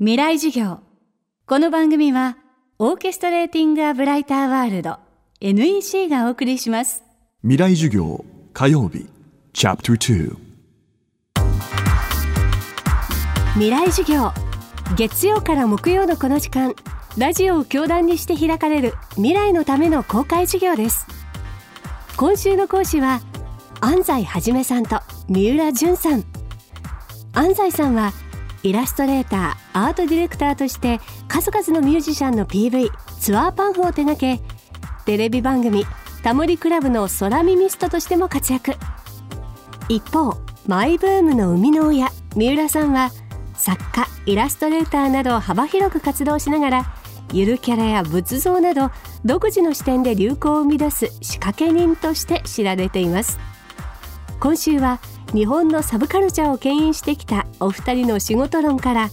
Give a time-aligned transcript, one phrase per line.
[0.00, 0.78] 未来授業。
[1.44, 2.36] この番組は
[2.78, 4.96] オーケストレーティング・ア・ブライター・ワールド
[5.40, 7.02] NEC がお送りします。
[7.42, 9.06] 未来授業火曜日
[9.52, 10.36] チャプター
[13.54, 14.30] 未来授業。
[14.96, 16.76] 月曜から木曜のこの時間
[17.16, 21.08] ラジオを教壇にして開かれる未来のための公開授業です。
[22.16, 23.20] 今週の講師は
[23.80, 26.22] 安西はじめさんと三浦淳さん。
[27.32, 28.12] 安西さんは
[28.68, 34.42] イラストレーターアートディレクターとして数々のミュージシャンの PV ツアーパンフを手掛け
[35.06, 35.86] テレビ番組
[36.22, 38.74] 「タモリクラブ」の空耳ストとしても活躍。
[39.88, 43.10] 一方マイブームの生みの親三浦さんは
[43.54, 46.94] 作家イラストレーターなど幅広く活動しながら
[47.32, 48.90] ゆるキャラや仏像など
[49.24, 53.38] 独自の視点で流行を生み出す仕掛け人として知られています。
[54.40, 55.00] 今週は
[55.34, 59.10] 日本のサブカルチャーを牽引してきたお二人の仕事論から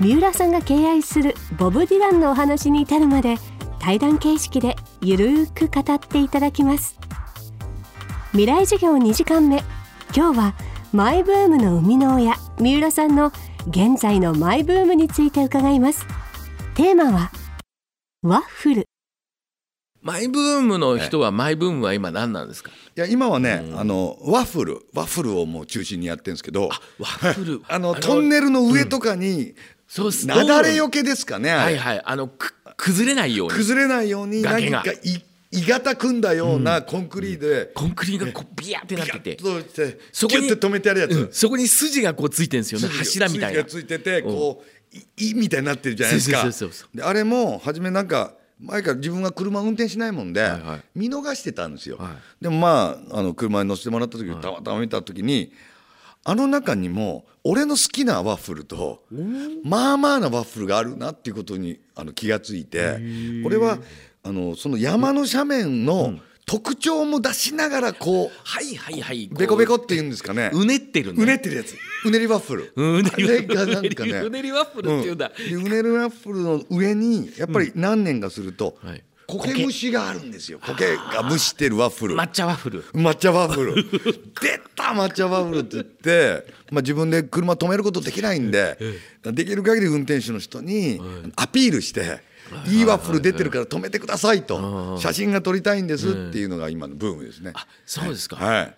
[0.00, 3.36] 三浦さんが敬愛するボブ・ディランのお話に至るまで
[3.78, 6.98] 対談形式でゆるーく語っていただきます。
[8.32, 9.62] 未来授業2時間目
[10.16, 10.54] 今日は
[10.92, 13.32] マイブームの生みの親三浦さんの
[13.68, 16.06] 現在のマイブームについて伺います。
[16.74, 17.30] テーマは
[18.22, 18.91] ワッフル。
[20.02, 22.70] マイブームの人はマイブームは今何なんですか？
[22.70, 26.74] いや今はね、あのワッフルワッフルをもう中心にやってるんですけどワ
[27.06, 27.62] ッフル。
[27.68, 29.54] あのトンネルの上とかに、
[29.86, 30.26] そうっす。
[30.26, 32.02] なだれよけですかね、はいはい。
[32.04, 33.54] あのく崩れないように。
[33.54, 35.22] 崩れないように何かい
[35.52, 39.38] 鋳型組んだようなコンクリで、コンクリがこうビヤってなってて。
[40.12, 41.28] そこに止めてあるやつ、うん。
[41.30, 42.88] そこに筋がこうついてるんですよね。
[42.88, 43.62] 柱みたいな。
[43.62, 46.44] 筋がついててこう「い」いみたいになってるじゃないですか。
[47.06, 50.48] あれも初めなんか前から自分が車運転しないもんで
[50.94, 52.44] 見逃してたんですよ、はい。
[52.44, 55.52] でもまああの車に乗せてもらった時にたまたま見た時に
[56.24, 59.02] あの中にも俺の好きなワッフルと
[59.64, 62.98] まあまあなワッフルがあるなっていうことにあの気がついて
[63.44, 63.78] 俺は
[64.22, 66.14] あのその山の斜面の
[66.52, 70.50] 特徴も出しながらこうはいはいはいベコベコっていうんですかね。
[70.52, 71.74] うねってるんだうねってるやつ。
[72.04, 73.24] うねりワッフルうねり
[74.52, 75.30] ワッフルっていうんだ。
[75.30, 79.02] でうねりワッフルの上にやっぱり何年かするとはい。
[79.28, 80.58] 苔虫があるんですよ。
[80.58, 82.16] 苔が蒸してるワッフル。
[82.16, 82.84] 抹茶ワッフル。
[82.90, 83.74] 抹茶ワッフル。
[83.74, 88.76] 出た抹茶ワッフルって言って、まあ、自分で車止めることできないんで
[89.24, 91.00] できる限り運転手の人に
[91.36, 92.20] アピールして
[92.66, 94.98] 「いいワッフル出てるから止めてください」と。
[94.98, 97.52] 写真が撮りたいんですっていうのが今のブームですね。
[97.54, 98.36] あそうですか。
[98.36, 98.76] はい。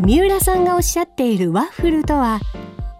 [0.00, 2.40] 三浦さんがおっしゃっているワッフルとは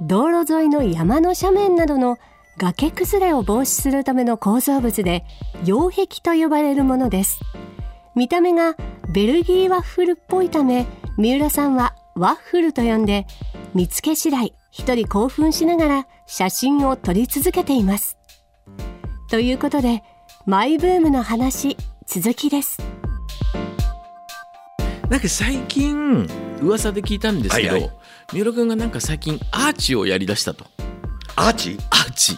[0.00, 2.18] 道路沿いの山の斜面などの
[2.58, 5.24] 崖崩れを防止するための構造物で
[5.64, 7.38] 擁壁と呼ばれるものです。
[8.14, 8.76] 見た目が
[9.12, 10.86] ベルギーワッフルっぽいため
[11.18, 13.26] 三浦さんはワッフルと呼んで
[13.74, 18.18] 見つけ次第一人興奮しながら写真を撮り続けています。
[19.30, 20.02] ということで
[20.44, 22.78] マイブームの話続きです。
[25.08, 26.28] なんか最近
[26.60, 27.90] 噂で聞いたんですけど、はいはい。
[28.34, 30.66] 三浦君がなんか最近アーチをやりだしたと。
[31.36, 31.78] アーチ？
[31.88, 32.36] アーチ。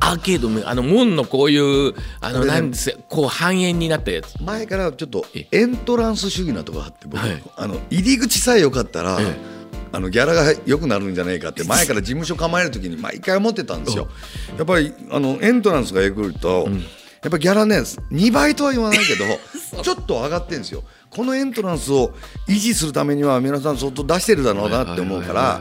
[0.00, 1.58] アーケードもあの門のこうい
[1.90, 4.34] うあのなんですこう半円になったやつ。
[4.42, 5.46] 前からちょっとえ。
[5.52, 7.42] エントランス主義なとこあって僕、はい。
[7.56, 9.24] あの入り口さえ良かったら、え
[9.56, 9.59] え
[9.92, 14.08] あのギャラが良くなるんじゃないかって 前から事務所構える時に毎回思ってたんですよ。
[14.56, 16.68] やっぱりあのエントランスが良くると、
[17.22, 19.24] やっぱギャラね2倍とは言わないけど
[19.82, 20.84] ちょっと上がってるんですよ。
[21.10, 22.14] このエントランスを
[22.48, 25.60] 維持するためには皆さん相当出してるだろうなって思うから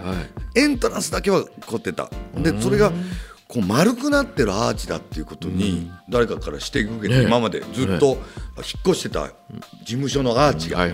[0.53, 2.09] エントランスだけは凝ってた。
[2.37, 2.91] でそれが
[3.51, 8.19] こう丸くなってるアーチだっていうことに誰かから指摘を受けてね今までずっと引っ
[8.89, 9.33] 越してた事
[9.85, 10.85] 務所のアーチが。
[10.85, 10.93] で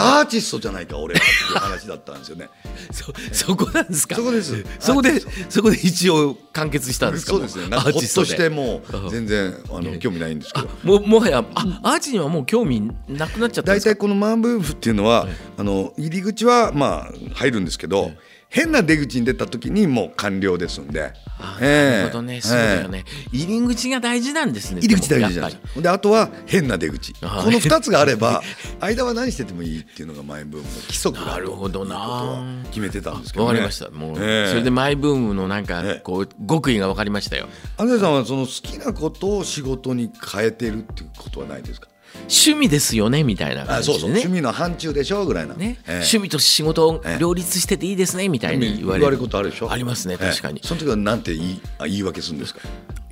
[0.00, 2.48] アーティストじゃないか俺はっていう話だったんですよね。
[2.90, 3.12] そ
[3.46, 4.16] そこなんですか？
[4.16, 4.64] そこです。
[4.80, 7.34] そこでそこで一応完結したんですか？
[7.34, 7.68] そうですね。
[7.68, 10.68] なんかほっとしてもう全然あの興味ないんですけど。
[10.82, 13.90] ももはやあアーチにはもう興味なくなっちゃったんですか？
[13.90, 18.10] 大体このマンブームっていうのは、あの入り口はまあ入るんですけど、
[18.52, 21.12] 変な出口に出た時にもう完了ですんで。
[21.40, 24.80] なるほどね、そうだよね、入り口が大事なんですね。
[24.80, 25.50] 入り口大事じゃ
[25.80, 27.14] であとは変な出口。
[27.14, 28.42] こあの2つがあれば
[28.80, 33.90] 間は何しててもいいっていうのがマイブームの規則だなるほどなということは決めてたんですけど、ね、わかりました。
[33.90, 34.50] もう、ええ。
[34.50, 36.00] それでマイブームのなんかええ。
[36.00, 37.48] こう極意が分かりましたよ。
[37.78, 41.88] 安西さんはその好きなことを仕事に変えてるっていうことはないですか？
[42.22, 43.98] 趣味ですよねみたいなあ感じでね。
[43.98, 44.10] そうそう。
[44.10, 45.24] 趣味の範疇でしょ？
[45.26, 45.78] ぐらいな、ね。
[45.86, 49.18] ええ趣味と仕事を両立してていいですねみたいに言われる。
[49.18, 49.70] ことあるでしょ？
[49.70, 50.30] ありますねええ。
[50.30, 52.60] 確かに、その時はなんて言いあ言い訳するんですか？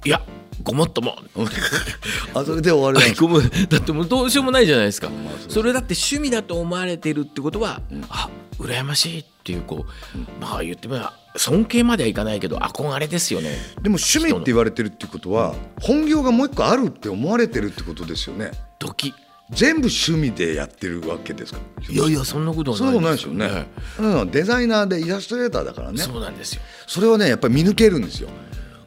[0.04, 0.22] いや
[0.62, 1.16] ごもっとも。
[2.34, 3.26] あそれで終わりなんですか？
[3.26, 3.50] ごめん。
[3.68, 5.10] だってもうどうしようもないじゃないですか、
[5.48, 13.50] それだって趣味だと思われてるってことは、あ羨ましいっていうこう、まあ言ってみれば尊敬まではいかないけど憧れですよね。
[13.82, 18.50] でも趣味って言われてるってことは本業がもう一個あるって思われてるってことですよね。
[18.78, 19.14] 時。
[19.50, 21.58] 全部趣味でやってるわけですか？
[21.88, 23.48] いやいやそんなことはないいですよね。
[23.48, 25.98] ですよね、うん、デザイナーでイラストレーターだからね。
[25.98, 26.62] そうなんですよ。
[26.86, 28.28] それはねやっぱり見抜けるんですよ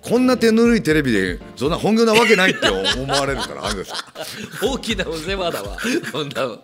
[0.04, 3.96] こんな手ぬるいテレビでそんな本業なわけないって思われるからあるんですよ
[4.62, 5.78] 大きなお世話だわ。
[6.12, 6.60] こんな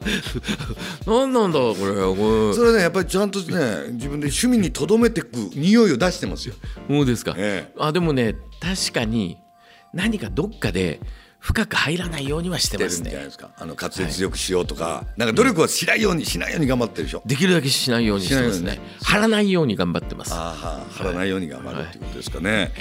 [1.05, 6.55] 何なんだこれこそれねやっぱりちゃんとね自分で趣味にとどめてく匂いを出してますよ。
[6.89, 7.73] れそうですか、ええ。
[7.79, 9.37] あでもね確かに
[9.93, 10.99] 何かどっかで
[11.39, 13.05] 深く入らないようにはして出ますね。
[13.05, 13.49] るんじゃないですか？
[13.57, 17.21] あの滑舌よくしようとか、なんか努力はしないようにしないように頑張ってるでしょ？
[17.25, 18.79] できるだけしないようにしてますね。
[19.01, 20.33] 張らないように頑張ってます。
[20.33, 22.71] ああ張らないように頑張るっていうことですかね、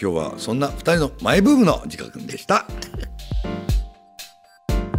[0.00, 2.64] 今日はそんな二人のマイブームの時間でした。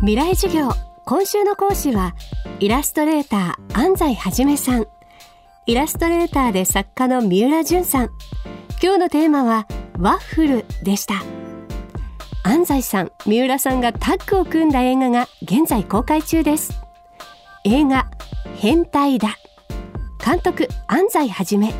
[0.01, 0.69] 未来授業
[1.05, 2.13] 今週の講師は
[2.59, 4.85] イラストレーター安西はじめさん。
[5.65, 8.09] イラストレーターで作家の三浦淳さん。
[8.81, 9.65] 今日のテーマは
[9.97, 11.23] ワッフルでした
[12.47, 16.79] 安西さん三浦さんがタッグを組んだ映画が現在公開中です。
[17.65, 18.09] 映画
[18.55, 19.35] 変態だ。
[20.25, 21.73] 監督安西はじめ。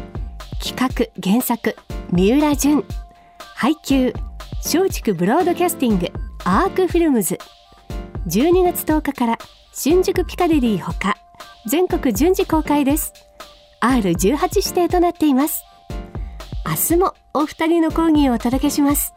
[0.61, 1.77] 企画原作
[2.11, 2.83] 三浦淳。
[3.55, 4.13] 配給
[4.57, 6.07] 松竹ブロードキャスティング
[6.43, 7.37] アークフィルムズ。
[8.27, 9.37] 12月10日から
[9.71, 11.15] 新宿ピカデリーほか
[11.65, 13.13] 全国順次公開です。
[13.79, 15.63] R18 指定となっています。
[16.65, 19.16] 明日もお二人の講義をお届けします。